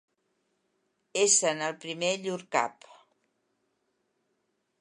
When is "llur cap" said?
2.25-2.91